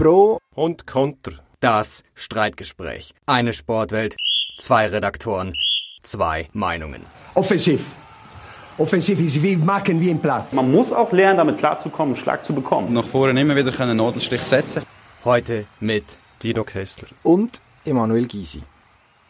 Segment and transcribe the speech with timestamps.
[0.00, 1.32] Pro und Konter.
[1.60, 3.12] Das Streitgespräch.
[3.26, 4.16] Eine Sportwelt,
[4.56, 5.52] zwei Redaktoren,
[6.02, 7.02] zwei Meinungen.
[7.34, 7.84] Offensiv.
[8.78, 10.54] Offensiv ist wie machen wie im Platz.
[10.54, 12.94] Man muss auch lernen, damit klarzukommen, einen Schlag zu bekommen.
[12.94, 14.84] Nach vorne immer wieder einen Nadelstich setzen.
[15.22, 16.06] Heute mit
[16.42, 17.08] Dino Kessler.
[17.22, 18.62] und Emanuel Gysi.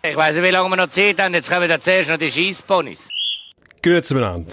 [0.09, 1.35] Ich weiss nicht, wie lange wir noch Zeit haben.
[1.35, 3.09] Jetzt kommen da zuerst noch die Scheissponys.
[3.83, 4.53] Grüezi miteinander.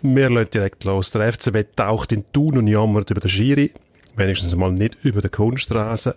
[0.00, 1.10] Wir lassen direkt los.
[1.10, 3.74] Der FCB taucht in Thun und jammert über den Schiri.
[4.20, 6.14] Wenigstens mal nicht über den Kunststraße.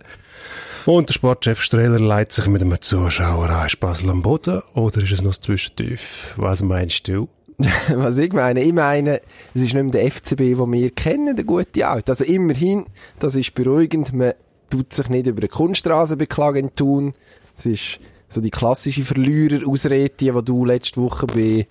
[0.85, 3.65] Und der Sportchef Streller leitet sich mit einem Zuschauer an.
[3.65, 6.33] Ist Basel am Boden oder ist es noch zwischentief?
[6.35, 7.29] Was meinst du?
[7.95, 8.61] Was ich meine?
[8.61, 9.21] Ich meine,
[9.53, 12.11] es ist nicht mehr der FCB, den wir kennen, der gute Alte.
[12.11, 12.87] Also immerhin,
[13.19, 14.33] das ist beruhigend, man
[14.69, 17.13] tut sich nicht über eine Kunststraße beklagen in Thun.
[17.55, 21.67] Es ist so die klassische Verlierer-Ausrede, die du letzte Woche bei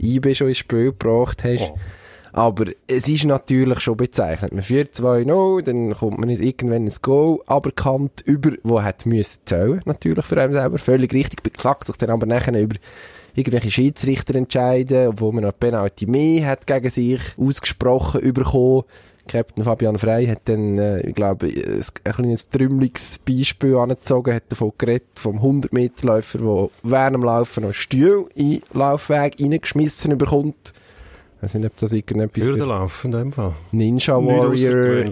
[0.00, 1.72] IB schon ins Spiel gebracht hast.
[1.72, 1.78] Oh.
[2.34, 4.52] Aber es ist natürlich schon bezeichnet.
[4.52, 9.80] Man führt 2-0, dann kommt man irgendwann ein Goal aberkannt über, wo hat müssen zählen,
[9.84, 10.78] natürlich für einen selber.
[10.78, 12.74] Völlig richtig, beklagt sich dann aber nachher über
[13.36, 18.82] irgendwelche Schiedsrichter entscheiden, obwohl man noch Penalty mehr hat gegen sich ausgesprochen bekommen.
[19.28, 23.20] Captain Fabian Frey hat dann, äh, ich glaube, ein, ein kleines trümmeliges
[23.62, 29.36] angezogen, hat davon geredet, vom 100-Meter-Läufer, der während dem Laufen noch Stuhl in den Laufweg
[29.40, 30.74] reingeschmissen bekommt.
[31.44, 33.52] Weiß nicht, ob das irgendetwas Hürdenlauf in dem Fall.
[33.70, 35.04] Ninja Warrior.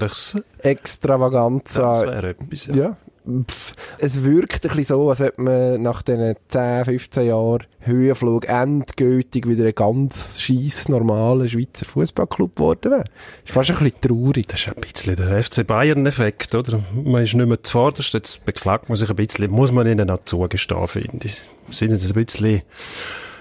[0.60, 1.92] Extravaganza.
[1.92, 2.74] Das wäre etwas, ja.
[2.74, 2.96] Ja.
[3.44, 8.48] Pff, es wirkt ein bisschen so, als ob man nach diesen 10, 15 Jahren Höhenflug
[8.48, 13.04] endgültig wieder ein ganz scheiß normaler Schweizer Fußballclub geworden wäre.
[13.44, 14.48] Ist fast ein bisschen traurig.
[14.48, 16.82] Das ist ein bisschen der FC Bayern-Effekt, oder?
[16.94, 20.24] Man ist nicht mehr zuvorderst, jetzt beklagt man sich ein bisschen, muss man ihnen auch
[20.24, 21.36] zugestehen, finde ich.
[21.68, 22.62] Sind jetzt ein bisschen,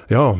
[0.09, 0.35] ja,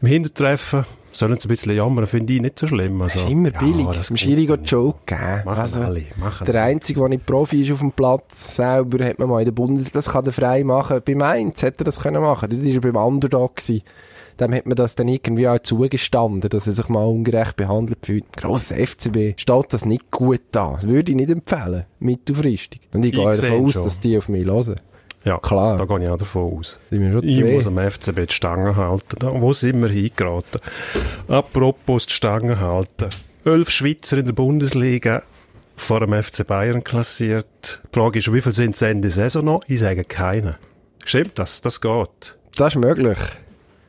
[0.00, 3.00] im Hintertreffen, sollen sie ein bisschen jammern, finde ich nicht so schlimm.
[3.02, 3.86] Also, Das ist immer ja, billig.
[3.86, 5.42] das Dem geht Schiri geht Joke geben.
[5.44, 9.18] Machen Also, alle, machen der Einzige, der nicht Profi ist auf dem Platz, selber hat
[9.18, 11.00] man mal in der Bundesliga, das kann er frei machen.
[11.04, 12.48] Bei Mainz hätte er das können machen.
[12.50, 13.82] Dort war er beim Underdog gewesen.
[14.40, 18.24] Dem hat man das dann irgendwie auch zugestanden, dass er sich mal ungerecht behandelt fühlt.
[18.36, 20.74] Grosser FCB steht das nicht gut da.
[20.74, 21.86] Das würde ich nicht empfehlen.
[21.98, 22.82] Mittelfristig.
[22.92, 23.84] Und ich Ich gehe davon aus, schon.
[23.84, 24.76] dass die auf mich hören.
[25.24, 25.76] Ja, Klar.
[25.76, 26.78] Da gehe ich auch davon aus.
[26.90, 29.16] Wir Ich muss am FCB die Stange halten.
[29.18, 30.60] Da, wo sind wir hingeraten?
[31.26, 33.10] Apropos die Stange halten.
[33.44, 35.22] Elf Schweizer in der Bundesliga
[35.76, 37.80] vor dem FC Bayern klassiert.
[37.94, 39.60] Die Frage ist, wie viel sind es Ende Saison noch?
[39.68, 40.56] Ich sage keine.
[41.04, 41.60] Stimmt das?
[41.62, 42.36] Das geht.
[42.56, 43.18] Das ist möglich.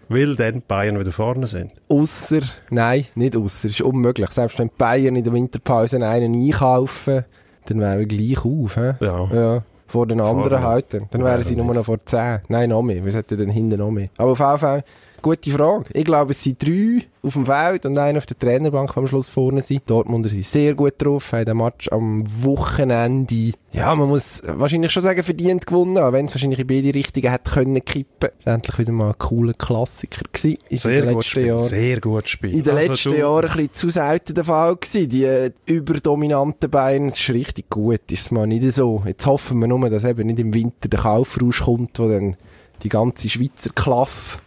[0.08, 1.72] Weil dann Bayern wieder vorne sind.
[1.88, 4.30] Ausser, nein, nicht ausser, ist unmöglich.
[4.32, 7.26] Selbst wenn Bayern in der Winterpause einen einkaufen,
[7.68, 8.94] dann wären gleich auf, hä?
[9.00, 9.30] Ja.
[9.32, 9.64] Ja.
[9.90, 10.62] Vor den anderen Vorne.
[10.66, 11.08] halten.
[11.10, 12.42] Dann wären sie nur noch vor 10.
[12.48, 13.04] Nein, noch mehr.
[13.04, 14.10] Wir sollten dann hinten noch mehr.
[14.18, 14.84] Aber auf jeden Fall,
[15.22, 15.86] gute Frage.
[15.94, 19.28] Ich glaube, es sind drei auf dem Feld und einer auf der Trainerbank, am Schluss
[19.30, 19.82] vorne sind.
[19.90, 25.04] Dortmunder sind sehr gut drauf, haben den Match am Wochenende, ja, man muss wahrscheinlich schon
[25.04, 28.30] sagen, verdient gewonnen, auch wenn es wahrscheinlich in beide Richtungen hätte können kippen.
[28.40, 30.58] Ist endlich wieder mal ein cooler Klassiker gewesen.
[30.70, 31.46] Ist in Sehr den gut letzten Spiel.
[31.48, 32.56] Jahren Sehr gut Spiel.
[32.56, 35.10] in den Also letzten Jahren ein bisschen zu selten der Fall gewesen.
[35.10, 39.04] Die äh, überdominanten Bayern, das ist richtig gut, ist mal nicht so.
[39.06, 42.38] Jetzt hoffen wir nur, dass eben nicht im Winter der Kaufrausch kommt, wo dann
[42.84, 44.40] die ganze Schweizer Klasse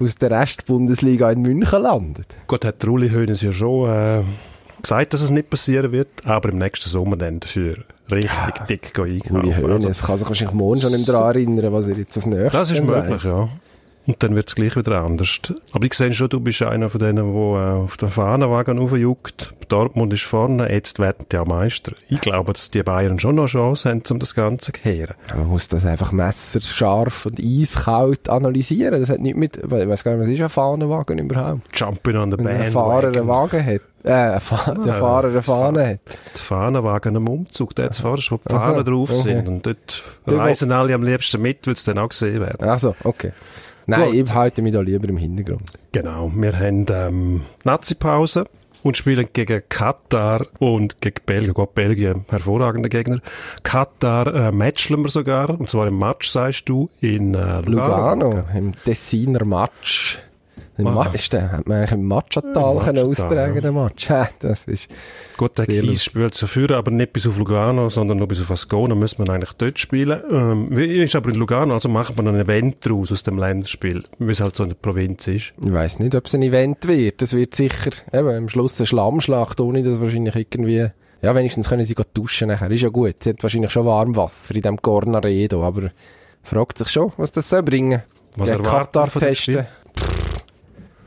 [0.00, 2.26] aus der Rest-Bundesliga in München landet.
[2.46, 4.22] Gut, hat der Uli Hoeneß ja schon äh,
[4.82, 7.76] gesagt, dass es nicht passieren wird, aber im nächsten Sommer dann dafür
[8.10, 8.30] richtig
[8.68, 9.52] dick einkaufen.
[9.52, 12.52] Also, Hoeneß kann sich wahrscheinlich morgen schon nicht daran erinnern, was er jetzt als nächstes
[12.52, 13.24] Das ist möglich, sagt.
[13.24, 13.48] ja.
[14.06, 15.40] Und dann wird es gleich wieder anders.
[15.72, 19.54] Aber ich sehe schon, du bist einer von denen, der äh, auf den Fahnenwagen raufjuckt.
[19.68, 21.92] Dortmund ist vorne, jetzt werden die auch Meister.
[22.10, 25.14] Ich glaube, dass die Bayern schon noch Chance haben, um das Ganze zu kehren.
[25.34, 29.00] Man muss das einfach messerscharf und eiskalt analysieren.
[29.00, 31.62] Das hat nicht mit, ich weiß gar nicht, was ist ein Fahnenwagen überhaupt?
[31.74, 33.26] Jumping on the Wenn ein Fahrer einen.
[33.26, 33.80] Wagen hat.
[34.04, 36.00] Äh, ein Fa der Ah, Fahrer eine Fahne hat.
[36.34, 39.22] Die Fahnenwagen am Umzug, dort vorne, wo die Fahnen drauf okay.
[39.22, 39.48] sind.
[39.48, 42.68] Und dort Der, wo- reisen alle am liebsten mit, weil es dann auch gesehen werden.
[42.68, 43.32] Also, okay.
[43.86, 44.14] Nein, Gut.
[44.14, 45.62] ich halte mich da lieber im Hintergrund.
[45.92, 48.46] Genau, wir haben ähm, Nazi-Pause
[48.82, 51.54] und spielen gegen Katar und gegen Belgien.
[51.54, 53.20] Gut, Belgien, hervorragender Gegner.
[53.62, 58.30] Katar äh, matchen wir sogar, und zwar im Match, sagst du, in äh, Lugano.
[58.30, 60.22] Lugano, im Tessiner Match.
[60.76, 60.84] Im.
[60.84, 63.60] Ma ist der, hat man eigentlich im Matchatal Ja, können Matchatal, austragen, ja.
[63.60, 64.10] den Match.
[64.10, 64.88] Ha, Das ist,
[65.36, 68.50] Gut, der Kies spielt zu führen, aber nicht bis auf Lugano, sondern nur bis auf
[68.50, 70.20] Ascona müssen wir eigentlich dort spielen.
[70.30, 74.04] Ähm, wie ist aber in Lugano, also wir noch ein Event daraus aus dem Länderspiel,
[74.18, 75.52] wie es halt so in der Provinz ist.
[75.64, 77.22] ich weiss nicht, ob es ein Event wird.
[77.22, 80.88] Das wird sicher, eben, am Schluss eine Schlammschlacht, ohne dass wahrscheinlich irgendwie,
[81.22, 82.70] ja, wenigstens können sie duschen nachher.
[82.70, 83.22] Ist ja gut.
[83.22, 85.90] Sie hat wahrscheinlich schon Warmwasser in dem Cornaredo, aber
[86.42, 88.02] fragt sich schon, was das soll bringen.
[88.36, 89.66] Was Gegen erwarten Katar testen.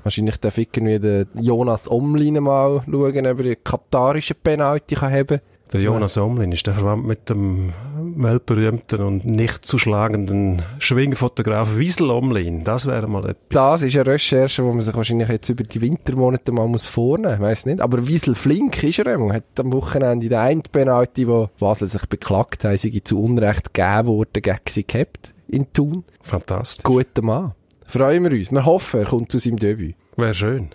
[0.08, 5.42] Wahrscheinlich darf irgendwie der Jonas Omlin mal schauen, ob er einen katarischen Penalty kann haben
[5.74, 7.74] Der Jonas Omlin, ist der verwandt mit dem
[8.16, 12.64] weltberühmten und nicht zu schlagenden Schwingfotograf Wiesel Omlin?
[12.64, 13.36] Das wäre mal etwas.
[13.50, 17.40] Das ist eine Recherche, die man sich wahrscheinlich jetzt über die Wintermonate mal muss vornehmen
[17.40, 17.46] muss.
[17.46, 17.82] Weiss nicht.
[17.82, 19.34] Aber Wiesel Flink ist er einmal.
[19.34, 24.08] Hat am Wochenende der eine Penalty, wo Basel sich beklagt hat, sei zu Unrecht gegeben
[24.08, 26.06] worden, gegen sie gehabt in Thun.
[26.22, 26.84] Fantastisch.
[26.84, 27.57] Guter Mann.
[27.88, 28.52] Freuen wir uns.
[28.52, 29.96] Wir hoffen, er kommt zu seinem Debüt.
[30.18, 30.70] Wäre schön.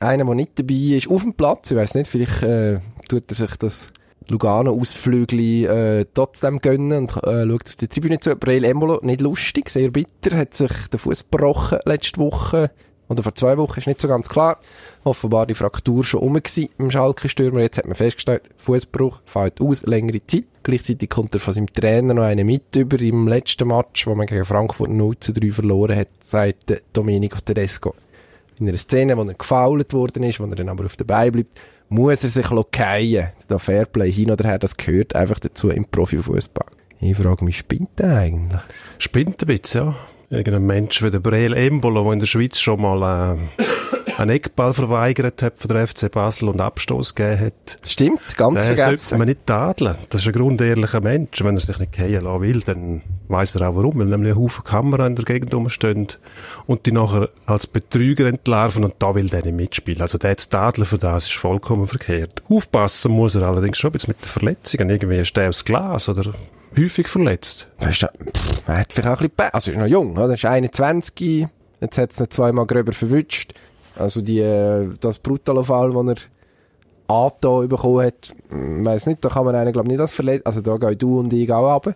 [0.00, 3.34] Einer, der nicht dabei ist, auf dem Platz, ich weiss nicht, vielleicht äh, tut er
[3.34, 3.88] sich das
[4.26, 8.34] Lugano-Ausflügel äh, trotzdem gönnen und äh, schaut auf die Tribüne zu.
[8.36, 12.72] Breel Embolo, nicht lustig, sehr bitter, hat sich den Fuß gebrochen letzte Woche.
[13.08, 14.58] Oder vor zwei Wochen, ist nicht so ganz klar.
[15.04, 17.60] Offenbar die Fraktur schon rum gewesen im Schalke-Stürmer.
[17.60, 20.44] Jetzt hat man festgestellt, Fußbruch fällt aus, längere Zeit.
[20.68, 24.26] Gleichzeitig kommt er von seinem Trainer noch einen mit über im letzten Match, wo man
[24.26, 27.94] gegen Frankfurt 0 zu 3 verloren hat, sagt Domenico Tedesco.
[28.60, 31.32] In einer Szene, wo er gefault worden ist, wo er dann aber auf der Beine
[31.32, 33.28] bleibt, muss er sich fallen.
[33.46, 36.66] Da Fairplay hin oder her, das gehört einfach dazu im Profifußball.
[37.00, 38.60] Ich frage mich, spinnt der eigentlich?
[38.98, 39.96] Spinnt ein bisschen, ja.
[40.28, 43.64] Irgendein Mensch wie der Breel Embolo, der in der Schweiz schon mal äh,
[44.18, 47.78] einen Eckball verweigert hat von der FC Basel und Abstoß gegeben hat.
[47.84, 48.96] Stimmt, ganz Den vergessen.
[48.96, 49.94] sollte man nicht tadeln.
[50.10, 51.42] Das ist ein grundehrlicher Mensch.
[51.44, 53.98] Wenn er sich nicht gehen lassen will, dann weiss er auch warum.
[54.00, 56.08] Weil nämlich ein Haufen Kamera in der Gegend rumstehen
[56.66, 60.02] und die nachher als Betrüger entlarven und da will der nicht mitspielen.
[60.02, 62.42] Also der zu tadeln für das ist vollkommen verkehrt.
[62.48, 64.90] Aufpassen muss er allerdings schon jetzt mit den Verletzungen.
[64.90, 66.32] Irgendwie ist der aus Glas oder
[66.76, 67.68] häufig verletzt.
[67.78, 70.28] Das ist, pff, er hat vielleicht auch ein bisschen, Be- also ist noch jung, oder?
[70.30, 71.46] Er ist 21,
[71.80, 73.54] jetzt hat es ihn zweimal gröber verwünscht.
[73.98, 76.16] Also die, äh, das Brutalo-Fall, wo er
[77.08, 80.60] Ato bekommen hat, hm, weiss nicht, da kann man einen, glaube nicht als verletzt, also
[80.60, 81.94] da gehen du und ich auch runter,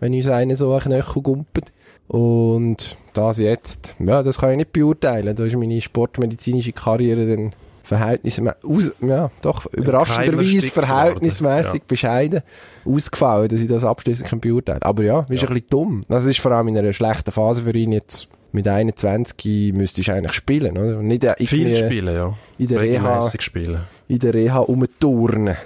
[0.00, 1.72] wenn uns einer so einen Knöchel gumpet.
[2.08, 5.36] Und das jetzt, ja, das kann ich nicht beurteilen.
[5.36, 7.50] Da ist meine sportmedizinische Karriere dann
[7.82, 11.80] verhältnismäßig, ja, doch, überraschenderweise verhältnismäßig ja.
[11.86, 12.42] bescheiden
[12.84, 16.04] ausgefallen, dass ich das abschließend kann beurteilen Aber ja, ist ein bisschen dumm.
[16.08, 18.28] Das ist vor allem in einer schlechten Phase für ihn jetzt.
[18.52, 21.02] Mit 21 müsstest du eigentlich spielen, oder?
[21.02, 22.34] Nicht äh, Viel spielen, ja.
[22.58, 23.80] in der Reha, spielen.
[24.08, 25.56] in der Reha umturnen.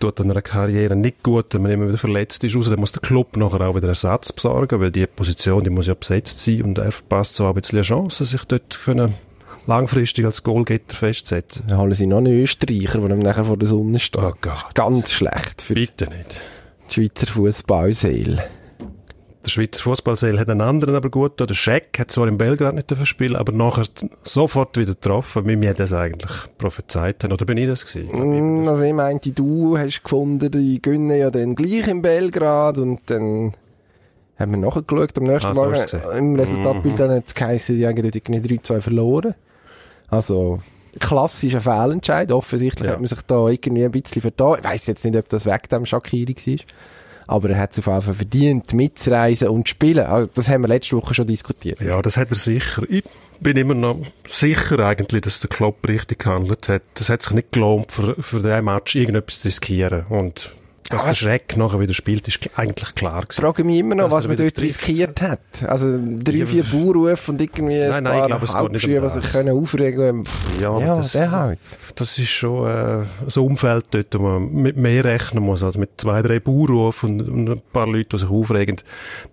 [0.00, 2.56] tut an einer Karriere nicht gut, wenn man immer wieder verletzt ist.
[2.56, 5.94] Außerdem muss der Club nachher auch wieder Ersatz besorgen, weil die Position, die muss ja
[5.94, 9.12] besetzt sein und er verpasst so ein bisschen eine Chance, sich dort eine
[9.66, 11.66] langfristig als Goalgetter festzusetzen.
[11.68, 14.22] Dann holen sie noch einen Österreicher, der ihm nachher vor der Sonne steht.
[14.22, 14.74] Oh Gott.
[14.74, 16.40] Ganz schlecht für die Bitte nicht.
[16.88, 18.42] Schweizer Fußballseele.
[19.44, 21.32] Der Schweizer Fußballseel hat einen anderen aber gut.
[21.32, 21.46] getan.
[21.46, 23.84] Der Scheck hat zwar in Belgrad nicht spielen, aber nachher
[24.22, 27.32] sofort wieder getroffen, wie mir das eigentlich prophezeit haben.
[27.32, 28.62] Oder bin ich das gewesen?
[28.64, 33.00] Mm, Also ich meinte, du hast gefunden, die gönnen ja dann gleich in Belgrad und
[33.06, 33.52] dann
[34.38, 36.18] haben wir nachgeschaut am nächsten Ah, so Morgen.
[36.18, 39.34] Im Resultatbild dann hat es geheißen, sie haben irgendwie 3-2 verloren.
[40.08, 40.60] Also,
[40.98, 42.30] klassischer Fehlentscheid.
[42.32, 42.92] Offensichtlich Ja.
[42.94, 44.56] hat man sich da irgendwie ein bisschen vertan.
[44.58, 46.56] Ich weiss jetzt nicht, ob das weg dem Shakiri war.
[47.30, 50.04] Aber er hat es auf jeden Fall verdient, mitzureisen und zu spielen.
[50.04, 51.80] Also, das haben wir letzte Woche schon diskutiert.
[51.80, 52.82] Ja, das hat er sicher.
[52.88, 53.04] Ich
[53.38, 56.82] bin immer noch sicher eigentlich, dass der Klopp richtig gehandelt hat.
[56.94, 60.06] Das hat sich nicht gelohnt, für, für den Match irgendetwas zu riskieren.
[60.08, 60.50] Und
[60.88, 63.40] dass der Schreck nachher wieder spielt, ist eigentlich klar Ich gewesen.
[63.42, 64.80] frage mich immer noch, was man dort trifft.
[64.88, 65.38] riskiert hat.
[65.66, 69.00] Also drei, vier Baurufe und irgendwie ein Nein, nein, ich paar glaube, es um Hauptschüler,
[69.02, 71.58] die sich können aufregen Pff, Ja, Ja, das- der halt.
[71.96, 75.76] Das ist schon äh, so ein Umfeld dort, wo man mit mehr rechnen muss, als
[75.76, 78.76] mit zwei, drei Baurufen und, und ein paar Leuten, die sich aufregen.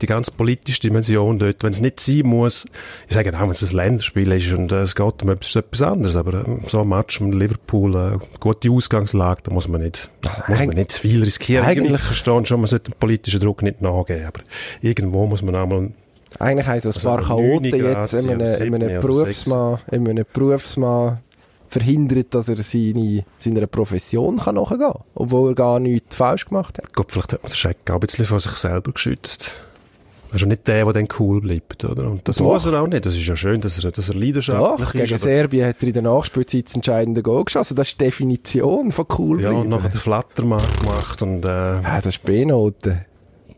[0.01, 2.65] Die ganz politische Dimension dort, wenn es nicht sein muss,
[3.07, 5.81] ich sage auch, wenn es ein Länderspiel ist und äh, es geht um etwas, etwas
[5.81, 10.09] anderes, aber äh, so ein Match mit Liverpool, äh, gute Ausgangslage, da muss man nicht,
[10.47, 11.65] muss man nicht zu viel riskieren.
[11.65, 14.41] eigentlich- Ich verstehe schon, man sollte dem politischen Druck nicht nachgeben, aber
[14.81, 15.89] irgendwo muss man auch mal
[16.39, 20.25] Eigentlich haben so ein Also paar Chaoten jetzt in einem, in einem Berufsmann, in einem
[20.33, 21.19] Berufsmann
[21.69, 25.01] verhindert, dass er seine, seiner Profession kann nachgehen kann.
[25.15, 26.93] Obwohl er gar nichts falsch gemacht hat.
[26.93, 29.55] Gott, vielleicht hat man den Scheck auch ein bisschen von sich selber geschützt.
[30.29, 32.09] Er ist ja nicht der, der dann cool bleibt, oder?
[32.09, 32.45] Und das Doch.
[32.45, 33.05] muss er auch nicht.
[33.05, 35.01] Das ist ja schön, dass er, dass er leidenschaftlich Doch, ist.
[35.05, 37.75] gegen Serbien hat er in der Nachspielzeit das entscheidende Goal geschossen.
[37.75, 39.69] Das ist die Definition von cool Ja, und bleiben.
[39.69, 43.05] nachher den Flattermann gemacht und äh, Ah, das ist B-Note.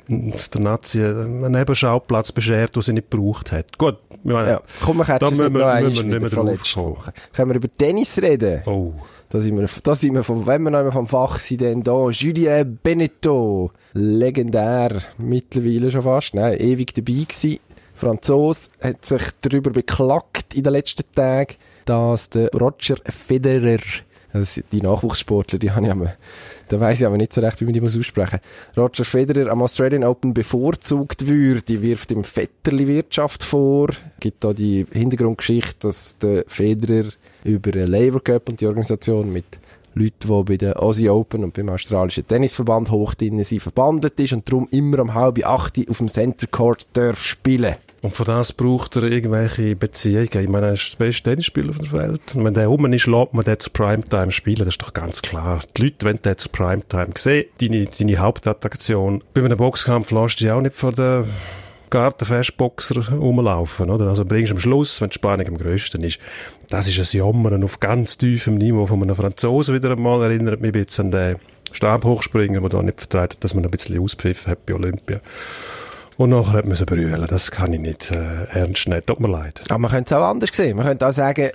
[0.10, 3.78] Der Nazi einen Nebenschauplatz beschert, den sie nicht gebraucht hat.
[3.78, 6.96] Gut, ich meine, Ja, komm, wir Da müssen wir- müssen wir nicht von mehr draufkommen.
[6.98, 7.14] Woche.
[7.34, 8.62] Können wir über Tennis reden?
[8.66, 8.94] oh,
[9.30, 11.84] Da sind wir, da sind wir vom, wenn wir noch einmal vom Fach sind, dann
[11.84, 13.72] da, Julien Beneteau.
[13.94, 15.02] Legendär.
[15.18, 16.34] Mittlerweile schon fast.
[16.34, 17.60] Nein, ewig dabei gewesen.
[17.94, 23.80] Franzos hat sich darüber beklagt in den letzten Tagen, dass der Roger Federer,
[24.34, 25.96] also die Nachwuchssportler, die haben ja
[26.70, 28.40] da weiss ich aber nicht so recht, wie man die muss aussprechen.
[28.78, 33.90] Roger Federer am Australian Open bevorzugt würde, wirft ihm Vetterli-Wirtschaft vor.
[34.20, 37.10] Gibt da die Hintergrundgeschichte, dass der Federer
[37.44, 39.46] über Labour Cup und die Organisation mit
[39.94, 44.34] Leute, die bei der Aussie Open und beim australischen Tennisverband hoch drin sind, verbandelt ist
[44.34, 47.76] und darum immer um halb acht auf dem Center Court darf spielen.
[48.02, 50.30] Und von das braucht er irgendwelche Beziehungen.
[50.32, 52.36] Ich meine, er ist der beste Tennisspieler auf der Welt.
[52.36, 54.60] Und wenn der rum ist, lässt man den zu Primetime spielen.
[54.60, 55.62] Das ist doch ganz klar.
[55.76, 57.46] Die Leute wollen den zu Primetime sehen.
[57.60, 59.24] Deine, deine Hauptattraktion.
[59.34, 61.26] Bei einem Boxkampf lässt du dich auch nicht vor der
[61.90, 64.08] Gartenfestboxer rumlaufen, oder?
[64.08, 66.20] Also bringst du am Schluss, wenn die Spannung am grössten ist.
[66.70, 70.22] Das ist ein Jammern auf ganz tiefem Niveau von einem Franzosen wieder einmal.
[70.24, 71.36] Erinnert mich ein bisschen an den
[71.72, 75.20] Stabhochspringer, der da nicht vertreibt, dass man ein bisschen auspfiffen hat bei Olympia.
[76.18, 77.26] Und nachher hat man sie brüllen.
[77.28, 79.06] Das kann ich nicht äh, ernst nehmen.
[79.06, 79.62] Tut mir leid.
[79.70, 80.76] Aber man könnte es auch anders sehen.
[80.76, 81.52] Man könnte auch sagen,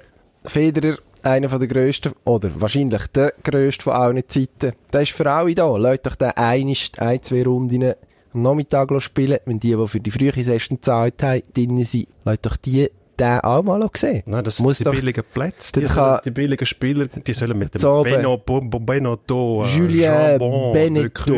[0.47, 5.31] Federer, einer von der grössten, oder wahrscheinlich der grösste von allen Zeiten, der ist für
[5.31, 5.67] alle da.
[5.77, 7.95] Leute doch den ein, ein, zwei Runden
[8.35, 12.49] am Nachmittag spielen, wenn die, die für die frühe Session gezahlt haben, drinnen sind, Leute
[12.49, 14.25] doch die den auch mal sehen.
[14.27, 15.71] Nein, das Muss sind die doch- billigen Plätze.
[15.73, 17.81] Die, kann- sollen, die billigen Spieler, die sollen mit dem.
[18.03, 21.33] Beno, Benotto, äh, Julien Jambon, Benetto.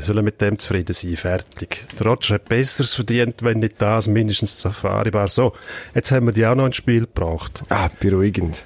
[0.00, 1.16] Sollen mit dem zufrieden sein.
[1.16, 1.84] Fertig.
[2.00, 5.28] Der Roger hat Besseres verdient, wenn nicht das, mindestens die Safari Bar.
[5.28, 5.52] So,
[5.94, 7.62] jetzt haben wir die auch noch ins Spiel gebracht.
[7.68, 8.64] Ah, beruhigend.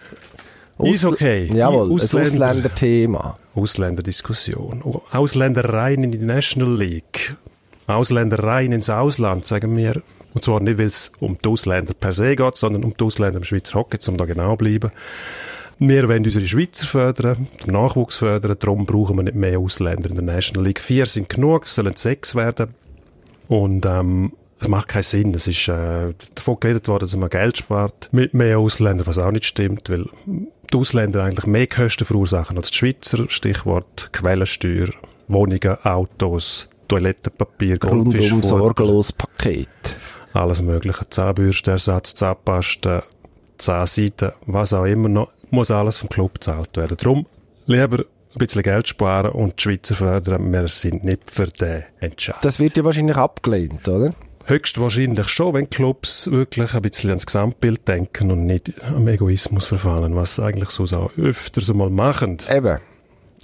[0.79, 1.51] Ist okay.
[1.53, 3.39] Jawohl, ein Ausländer- Ausländerthema.
[3.55, 4.81] Ausländerdiskussion.
[4.83, 7.37] Oh, Ausländereien in die National League.
[7.87, 10.03] Ausländereien ins Ausland, sagen wir.
[10.33, 13.39] Und zwar nicht, weil es um die Ausländer per se geht, sondern um die Ausländer
[13.39, 14.91] im Schweizer Hockey, um da genau zu bleiben.
[15.79, 20.17] Wir wollen unsere Schweizer fördern, den Nachwuchs fördern, darum brauchen wir nicht mehr Ausländer in
[20.17, 20.81] der National League.
[20.81, 22.75] Vier sind genug, es sollen sechs werden.
[23.49, 25.35] Und ähm, es macht keinen Sinn.
[25.35, 29.31] Es ist äh, davon geredet worden, dass man Geld spart mit mehr Ausländern, was auch
[29.31, 33.29] nicht stimmt, weil die Ausländer eigentlich mehr Kosten verursachen als die Schweizer.
[33.29, 34.89] Stichwort Quellensteuer,
[35.29, 39.69] Wohnungen, Autos, Toilettenpapier, Rundum Goldfischfutter, sorglos Paket.
[40.33, 41.09] alles mögliche.
[41.09, 43.05] Zahnbürstenersatz, Zahnpasta,
[43.59, 46.97] Zahnseiten, was auch immer noch, muss alles vom Club gezahlt werden.
[47.01, 47.27] Darum
[47.67, 50.53] lieber ein bisschen Geld sparen und die Schweizer fördern.
[50.53, 52.37] Wir sind nicht für den Entscheid.
[52.43, 54.13] Das wird ja wahrscheinlich abgelehnt, oder?
[54.47, 60.17] Höchstwahrscheinlich schon, wenn Clubs wirklich ein bisschen ans Gesamtbild denken und nicht am Egoismus verfallen,
[60.17, 62.39] was sie eigentlich so auch öfters mal machen.
[62.51, 62.79] Eben.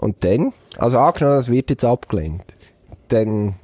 [0.01, 2.43] Und dann, also angenommen, das wird jetzt abgelehnt,
[3.13, 3.55] dann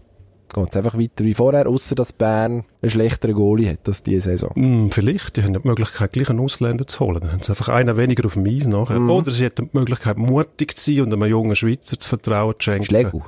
[0.54, 4.30] geht es einfach weiter wie vorher, außer dass Bern einen schlechteren Goalie hat als diese
[4.30, 4.50] Saison.
[4.54, 7.20] Hm, vielleicht, die haben die Möglichkeit, gleich einen Ausländer zu holen.
[7.20, 8.98] Dann haben sie einfach einen weniger auf dem Eis nachher.
[8.98, 9.10] Mhm.
[9.10, 12.64] Oder sie hätten die Möglichkeit, mutig zu sein und einem jungen Schweizer zu vertrauen zu
[12.64, 12.86] schenken.
[12.86, 13.22] Schlägel.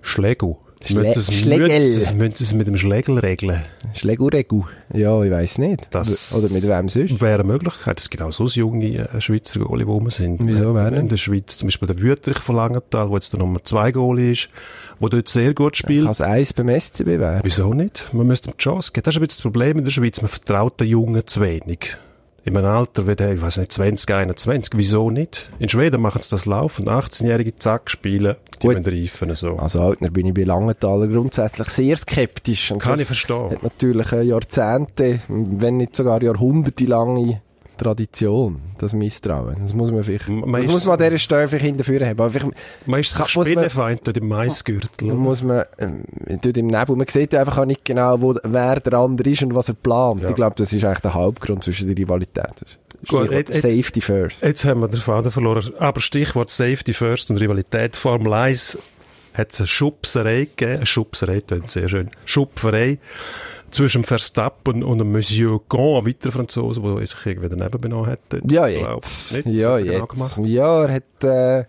[0.00, 0.56] Schlägel.
[0.90, 1.68] Müssen es- Schlägel.
[2.14, 3.62] müssen es- mit dem Schlägel regeln.
[3.94, 4.64] Schlägel-Regu.
[4.94, 5.88] Ja, ich weiss nicht.
[5.90, 7.20] Das Oder mit wem sonst?
[7.20, 7.98] Wäre eine Möglichkeit.
[8.00, 10.38] Es gibt auch so junge äh, Schweizer Goalie, wo wir sind.
[10.44, 11.00] Wieso, wer denn?
[11.00, 14.32] In der Schweiz, zum Beispiel der Wüterich von Langenthal, wo jetzt der Nummer 2 Goalie
[14.32, 14.48] ist,
[15.00, 16.04] wo dort sehr gut spielt.
[16.04, 17.40] Kann es eins beim SCB werden?
[17.42, 18.04] Wieso nicht?
[18.12, 19.04] Man müsste ihm die Chance geben.
[19.04, 20.20] Das ist ein bisschen das Problem in der Schweiz.
[20.22, 21.96] Man vertraut den Jungen zu wenig.
[22.44, 24.72] In einem Alter wie der, ich weiß nicht, 20, 21.
[24.76, 25.50] Wieso nicht?
[25.58, 26.88] In Schweden machen sie das laufend.
[26.88, 28.76] 18-Jährige zack spielen, die Gut.
[28.78, 29.56] müssen reifen, so.
[29.56, 32.70] Also Altner bin ich bei Langenthaler grundsätzlich sehr skeptisch.
[32.70, 33.50] Und Kann ich verstehen.
[33.50, 37.42] Hat natürlich eine Jahrzehnte, wenn nicht sogar jahrhundertelange
[37.78, 39.56] Tradition, das Misstrauen.
[39.62, 42.20] Das muss man vielleicht, man das muss man an dieser Stelle vielleicht hinterführen haben.
[42.20, 42.52] Aber vielleicht,
[42.86, 45.14] Man ist sich Spinnenfeind dort im Maisgürtel.
[45.14, 48.92] muss man, ähm, im Nebel, man sieht ja einfach auch nicht genau, wo, wer der
[48.94, 50.22] andere ist und was er plant.
[50.28, 52.78] Ich glaube, das ist eigentlich der Hauptgrund zwischen der Rivalität.
[53.06, 54.42] Gut, jetzt- Safety first.
[54.42, 55.72] Jetzt haben wir den Faden verloren.
[55.78, 57.96] Aber Stichwort Safety First und Rivalität.
[57.96, 58.76] Formel 1
[59.34, 60.76] hat es eine Schubserei gegeben.
[60.76, 62.10] Eine Schubserei klingt sehr schön.
[62.24, 62.98] Schupferei
[63.70, 68.20] zwischen Verstappen und dem Monsieur Gon, ein weiterer Franzose, der sich irgendwie daneben benommen hat.
[68.50, 69.34] Ja, jetzt.
[69.34, 69.46] nicht?
[69.46, 70.38] Ja, genau jetzt.
[70.38, 71.64] Ja, er hat äh,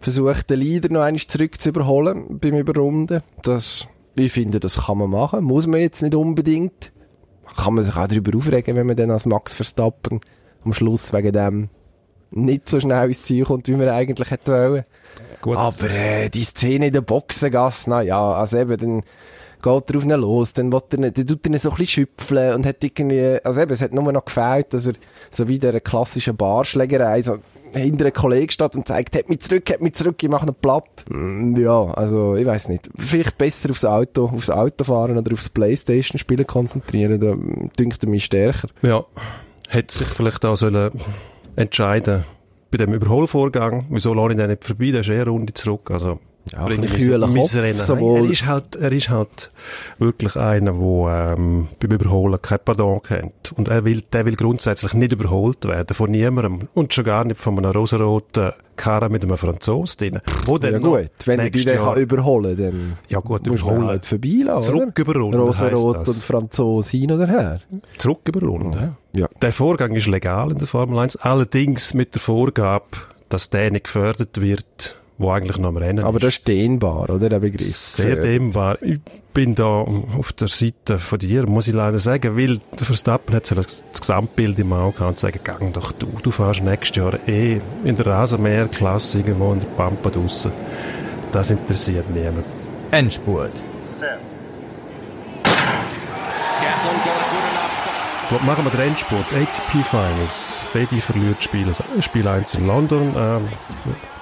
[0.00, 3.22] versucht, den Leader noch einmal zurück zu überholen beim Überrunden.
[3.42, 5.44] Das, ich finde, das kann man machen.
[5.44, 6.92] Muss man jetzt nicht unbedingt.
[7.56, 10.20] Kann man sich auch darüber aufregen, wenn man dann als Max Verstappen
[10.64, 11.68] am Schluss wegen dem
[12.30, 14.84] nicht so schnell ins Ziel kommt, wie man eigentlich hätte wollen.
[15.44, 15.58] Gut.
[15.58, 19.00] Aber äh, die Szene in der Boxengasse, na ja, also eben, dann
[19.62, 22.06] geht er auf ihn los, dann, will er, dann tut er ihn so ein bisschen
[22.06, 24.94] schüpfeln und hat irgendwie, also eben, es hat nur noch gefällt, dass er
[25.30, 27.40] so wie einer klassischen Barschlägerei so
[27.74, 30.54] hinter einem Kollegen steht und sagt, hat mich zurück, hat mich zurück, ich mache ihn
[30.54, 31.04] platt.
[31.10, 32.88] Mm, Ja, also, ich weiß nicht.
[32.96, 38.08] Vielleicht besser aufs Auto, aufs Auto fahren oder aufs Playstation-Spielen konzentrieren, da mm, dünkt er
[38.08, 38.68] mich stärker.
[38.80, 39.04] Ja,
[39.68, 40.90] hätte sich vielleicht auch sollen
[41.54, 42.24] entscheiden
[42.76, 43.86] bei dem Überholvorgang.
[43.88, 44.90] Wieso lasse ich den nicht vorbei?
[44.90, 45.92] Der ist eher eine Runde zurück.
[45.92, 46.18] Also,
[46.52, 46.88] Ja, ein mein-
[47.34, 47.54] Kopf.
[47.54, 49.50] Er ist halt, er ist halt
[49.98, 53.52] wirklich einer, der ähm, beim Überholen kein Pardon kennt.
[53.56, 56.68] Und er will, der will grundsätzlich nicht überholt werden von niemandem.
[56.74, 60.20] Und schon gar nicht von einem rosaroten Karren mit einem Franzosen drin.
[60.44, 63.86] Wo Ja gut, wenn er dich kann überholen kann, dann Ja gut, überholen.
[63.86, 66.24] halt vorbeilassen, Zurück überrunden Rosarot und das.
[66.24, 67.60] Franzose hin oder her.
[67.96, 68.96] Zurück überrunden.
[69.16, 69.28] Ja.
[69.40, 72.84] Der Vorgang ist legal in der Formel 1, allerdings mit der Vorgabe,
[73.28, 77.28] dass der nicht gefördert wird, wo eigentlich noch am Rennen Aber das ist dehnbar, oder,
[77.28, 77.64] der Begriff?
[77.66, 78.78] Sehr dehnbar.
[78.82, 79.00] Ich
[79.32, 83.46] bin da auf der Seite von dir, muss ich leider sagen, weil der Verstappen hat
[83.46, 87.18] so das, Gesamtbild im Auge gehabt und sagen, gang doch du, du fährst nächstes Jahr
[87.26, 90.52] eh in der Rasenmäherklasse irgendwo in der Pampa draussen.
[91.32, 92.44] Das interessiert niemand.
[92.90, 93.64] Endspurt.
[98.30, 99.26] Gut, machen wir den Endsport.
[99.32, 100.58] ATP Finals.
[100.72, 101.66] Fedi verliert Spiel,
[102.00, 103.14] Spiel 1 in London.
[103.16, 103.48] Ähm,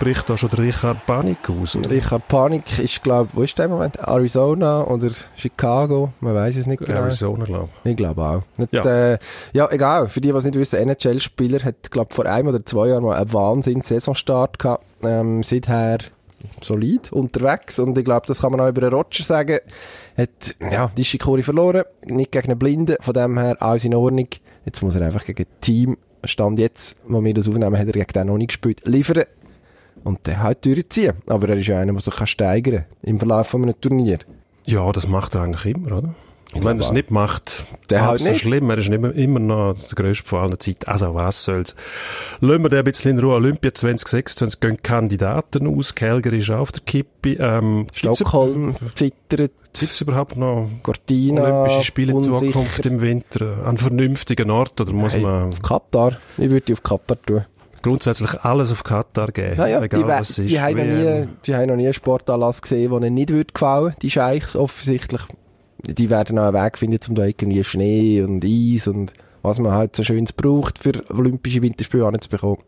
[0.00, 1.76] bricht da schon der Richard Panik aus?
[1.76, 1.88] oder?
[1.88, 4.00] Richard Panik ist, glaube wo ist der im Moment?
[4.00, 6.12] Arizona oder Chicago?
[6.20, 6.98] Man weiß es nicht genau.
[7.00, 8.42] Arizona, glaube Ich glaube auch.
[8.58, 8.84] Nicht, Ja.
[8.84, 9.12] ja.
[9.12, 9.18] Äh,
[9.52, 10.08] ja, egal.
[10.08, 13.16] Für die, die es nicht wissen, NHL-Spieler hat, glaube vor einem oder zwei Jahren mal
[13.16, 14.84] einen Wahnsinns-Saisonstart gehabt.
[15.04, 15.98] Ähm, seither
[16.60, 17.78] solid unterwegs.
[17.78, 19.58] Und ich glaube, das kann man auch über den Roger sagen.
[20.16, 21.84] Hat, ja, die Shikori verloren.
[22.06, 22.96] Nicht gegen einen Blinden.
[23.00, 24.28] Von dem her alles in Ordnung.
[24.64, 27.92] Jetzt muss er einfach gegen das Team, Stand jetzt, wo wir das aufnehmen, hat er
[27.92, 29.24] gegen den noch nicht gespielt, liefern.
[30.04, 31.14] Und der halt durchziehen.
[31.26, 34.18] Aber er ist ja einer, der sich steigern kann im Verlauf von einem.
[34.66, 36.14] Ja, das macht er eigentlich immer, oder?
[36.54, 36.92] Wenn er es auch.
[36.92, 38.40] nicht macht, Der halt so nicht.
[38.42, 38.68] schlimm.
[38.70, 40.84] Er ist immer, immer noch der grösste von allen Zeiten.
[40.86, 41.74] Also was soll's.
[42.40, 43.34] Lassen wir den ein bisschen in Ruhe.
[43.36, 45.94] Olympia 2026 gehen Kandidaten aus.
[45.94, 47.34] Calgary ist auf der Kippe.
[47.38, 49.52] Ähm, Stockholm zittert.
[49.78, 52.22] Gibt's überhaupt noch Cortina, Olympische Spiele in.
[52.22, 53.64] Zukunft im Winter?
[53.64, 54.78] An vernünftigen Ort?
[54.80, 56.18] Oder muss Hey, man auf Katar.
[56.36, 57.46] Ich würde die auf Katar tun.
[57.82, 59.56] grundsätzlich alles auf Katar geben?
[59.56, 60.50] Ja, ja, egal die, was es ist.
[60.50, 61.28] die, haben noch nie, WM.
[61.46, 65.22] die haben noch nie einen Sportanlass gesehen, der ihnen nicht würde gefallen Die Scheichs offensichtlich.
[65.86, 69.12] Die werden noch einen Weg finden, um da irgendwie Schnee und Eis und
[69.42, 72.58] was man halt so schönes braucht, für Olympische Winterspiele anzubekommen.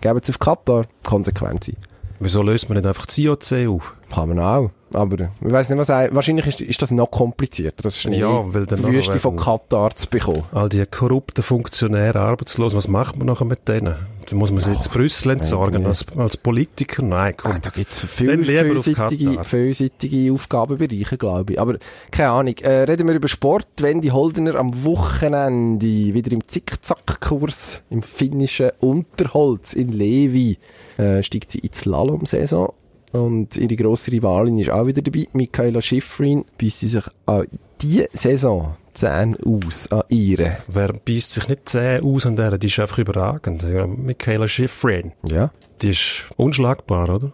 [0.00, 1.76] Geben sie auf Katar, konsequent sein.
[2.20, 3.94] Wieso löst man nicht einfach das IOC auf?
[4.12, 4.70] Kann man auch.
[4.92, 8.42] Aber ich weiß nicht, was ein- Wahrscheinlich ist, ist das noch komplizierter, das Schnee, Ja,
[8.52, 10.42] weil dann die Wüste von Katar zu bekommen.
[10.52, 13.94] All die korrupten Funktionäre arbeitslos, was macht man nachher mit denen?
[14.30, 17.02] Da muss man sie jetzt Brüssel entsorgen als, als Politiker?
[17.02, 17.52] Nein, komm.
[17.52, 18.08] Ah, da gibt's Dann
[18.44, 19.44] viel, auf vielseitige, Katar.
[19.44, 21.60] vielseitige Aufgabenbereiche, glaube ich.
[21.60, 21.78] Aber
[22.10, 22.54] keine Ahnung.
[22.58, 23.68] Äh, reden wir über Sport.
[23.80, 30.58] Wendy Holdener am Wochenende wieder im Zickzackkurs im finnischen Unterholz in Levi
[30.98, 32.72] äh, steigt sie in die Slalom-Saison.
[33.12, 37.46] Und ihre grosse Rivalin ist auch wieder dabei, Michaela Schifrin, bis sie sich an
[37.80, 40.58] die Saison Zähne aus an ihre.
[40.66, 42.58] Wer beißt sich nicht zäh aus an der?
[42.58, 43.62] Die ist einfach überragend.
[43.62, 45.12] Ja, Michaela Schifrin.
[45.28, 45.52] Ja.
[45.82, 47.32] Die ist unschlagbar, oder?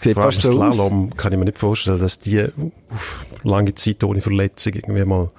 [0.00, 0.74] Sieht Vor allem fast so aus.
[0.74, 2.48] Slalom kann ich mir nicht vorstellen, dass die
[2.90, 5.30] auf lange Zeit ohne Verletzung irgendwie mal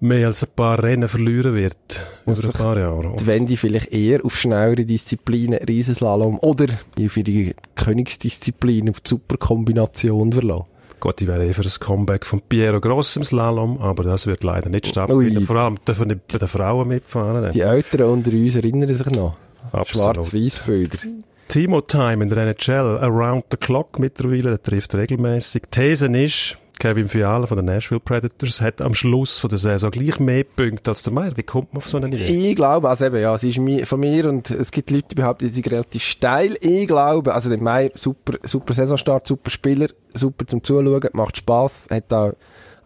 [0.00, 1.76] mehr als ein paar Rennen verlieren wird.
[2.22, 3.16] Über ein sich paar Jahre.
[3.18, 6.66] die Wendy vielleicht eher auf schnellere Disziplinen, Riesenslalom oder
[6.98, 10.69] auf ihre Königsdisziplin, auf die Superkombination verlassen.
[11.00, 14.44] Gut, ich wäre eh für ein Comeback von Piero Gross im Slalom, aber das wird
[14.44, 15.46] leider nicht stattfinden.
[15.46, 17.42] Vor allem dürfen nicht bei den Frauen mitfahren.
[17.42, 17.52] dann.
[17.52, 19.36] Die Älteren unter uns erinnern sich noch.
[19.72, 20.16] Absolut.
[20.16, 20.98] Schwarz-Weiß-Bilder.
[21.48, 25.62] Timo Time in der NHL, around the clock mittlerweile, der trifft regelmäßig.
[25.70, 30.18] These ist, Kevin Fiala von den Nashville Predators hat am Schluss von der Saison gleich
[30.18, 31.36] mehr Punkte als der Meier.
[31.36, 32.50] Wie kommt man auf so eine Idee?
[32.50, 35.46] Ich glaube, also eben, ja, sie ist von mir und es gibt Leute, die behaupten,
[35.46, 36.56] sie sind relativ steil.
[36.62, 41.86] Ich glaube, also der Meier, super, super Saisonstart, super Spieler, super zum Zuschauen, macht Spass,
[41.90, 42.32] hat da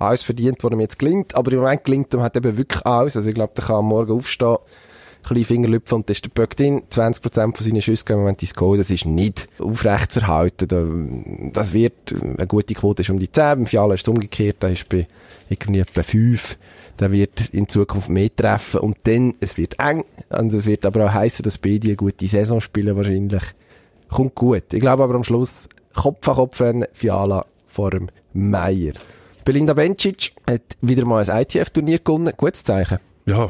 [0.00, 3.16] alles verdient, was ihm jetzt gelingt, aber im Moment gelingt ihm halt eben wirklich alles.
[3.16, 4.56] Also ich glaube, der kann am Morgen aufstehen,
[5.30, 6.82] ein bisschen Finger lüpfen und dann ist der Böck drin.
[6.90, 8.78] 20% von seinen Schüssen gehen im Moment ins Goal.
[8.78, 10.68] Das ist nicht aufrechtzuerhalten.
[10.68, 13.42] Da, das wird, eine gute Quote ist um die 10.
[13.44, 14.56] Beim Fiala ist es umgekehrt.
[14.60, 15.06] Da ist bei
[15.48, 16.58] irgendwie etwa 5.
[17.00, 18.80] Der wird in Zukunft mehr treffen.
[18.80, 20.04] Und dann, es wird eng.
[20.28, 23.42] Und es wird aber auch heissen, dass beide eine gute Saison spielen wahrscheinlich.
[24.08, 24.72] Kommt gut.
[24.72, 28.92] Ich glaube aber am Schluss Kopf an Kopf rennen, Fiala vor dem Meier.
[29.44, 32.32] Belinda Bencic hat wieder mal ein ITF-Turnier gewonnen.
[32.36, 32.98] Gutes Zeichen.
[33.26, 33.48] Ja,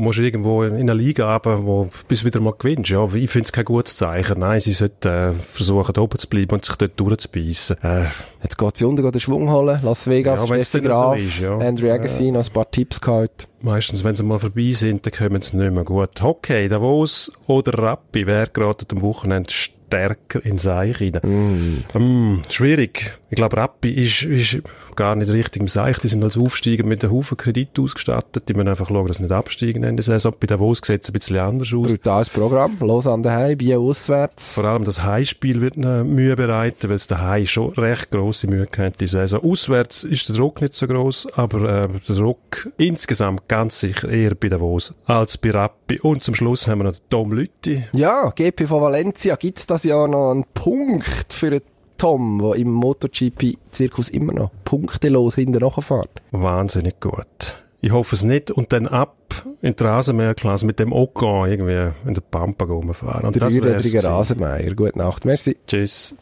[0.00, 2.90] musst irgendwo in eine Liga haben, wo bis wieder mal gewinnst.
[2.90, 4.40] Ja, ich finde es kein gutes Zeichen.
[4.40, 7.76] Nein, sie sollten äh, versuchen, oben zu bleiben und sich dort durchzubeissen.
[7.82, 8.04] Äh,
[8.42, 9.78] Jetzt geht sie unten, den Schwung holen.
[9.82, 11.58] Las Vegas, Ja, Steffi dann so Graf, ist, ja.
[11.58, 13.48] Andrew Agassi, noch ein paar Tipps gehabt.
[13.60, 16.22] meistens, wenn sie mal vorbei sind, dann kommen sie nicht mehr gut.
[16.22, 21.82] Hockey, Davos oder Rappi, wer gerade am Wochenende stärker in Seich rein?
[21.94, 23.18] Mm, schwierig.
[23.30, 24.58] Ich glaube, Rappi ist, ist
[24.96, 25.98] gar nicht richtig im Seich.
[26.00, 28.48] Die sind als Aufsteiger mit einem Haufen Kredit ausgestattet.
[28.48, 30.34] Die müssen einfach schauen, dass sie nicht absteigen in der Saison.
[30.38, 31.86] Bei Davos sieht es ein bisschen anders aus.
[31.86, 32.76] Brutales Programm.
[32.80, 34.54] Los an daheim, Bier auswärts.
[34.54, 38.66] Vor allem das Heimspiel wird ihnen Mühe bereiten, weil es daheim schon recht grosse Mühe
[38.76, 39.40] hat, die Saison.
[39.44, 44.34] Auswärts ist der Druck nicht so gross, aber äh, der Druck insgesamt ganz sicher eher
[44.34, 46.00] bei Davos als bei Rappi.
[46.00, 47.84] Und zum Schluss haben wir noch Tom Lütti.
[47.94, 51.62] Ja, GP von Valencia gibt's das Jahr noch einen Punkt für den
[52.00, 56.08] Tom, der im MotoGP-Zirkus immer noch punktelos hinten nachfährt.
[56.30, 57.58] Wahnsinnig gut.
[57.82, 58.50] Ich hoffe es nicht.
[58.50, 59.16] Und dann ab
[59.60, 63.26] in die Rasenmäherklasse mit dem Okan irgendwie in der Pampa rumfahren.
[63.26, 64.06] Und Dreirädriger gewesen.
[64.06, 64.74] Rasenmeier.
[64.74, 65.26] Gute Nacht.
[65.26, 65.58] Merci.
[65.66, 66.14] Tschüss.